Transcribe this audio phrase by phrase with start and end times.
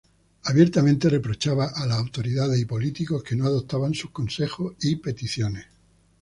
[0.45, 5.67] Abiertamente reprochaba a las autoridades y políticos que no adoptaban sus consejos y peticiones.